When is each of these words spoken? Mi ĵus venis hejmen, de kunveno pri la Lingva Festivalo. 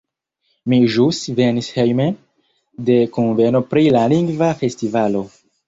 Mi 0.71 0.79
ĵus 0.93 1.19
venis 1.39 1.69
hejmen, 1.75 2.17
de 2.89 2.97
kunveno 3.19 3.63
pri 3.71 3.87
la 3.99 4.05
Lingva 4.17 4.51
Festivalo. 4.67 5.27